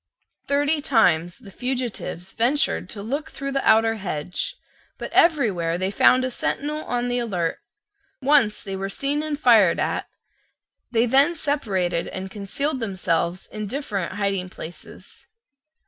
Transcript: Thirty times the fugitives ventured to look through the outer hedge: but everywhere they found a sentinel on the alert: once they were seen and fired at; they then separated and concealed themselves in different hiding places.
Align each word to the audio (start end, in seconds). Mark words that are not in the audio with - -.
Thirty 0.47 0.81
times 0.81 1.37
the 1.37 1.51
fugitives 1.51 2.33
ventured 2.33 2.89
to 2.89 3.03
look 3.03 3.29
through 3.29 3.51
the 3.51 3.63
outer 3.69 3.97
hedge: 3.97 4.55
but 4.97 5.11
everywhere 5.13 5.77
they 5.77 5.91
found 5.91 6.25
a 6.25 6.31
sentinel 6.31 6.83
on 6.85 7.07
the 7.07 7.19
alert: 7.19 7.59
once 8.19 8.63
they 8.63 8.75
were 8.75 8.89
seen 8.89 9.21
and 9.21 9.39
fired 9.39 9.79
at; 9.79 10.07
they 10.89 11.05
then 11.05 11.35
separated 11.35 12.07
and 12.07 12.31
concealed 12.31 12.79
themselves 12.79 13.45
in 13.45 13.67
different 13.67 14.13
hiding 14.13 14.49
places. 14.49 15.27